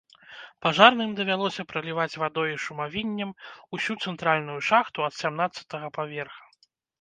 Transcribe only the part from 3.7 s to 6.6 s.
усю цэнтральную шахту ад сямнаццатага паверха.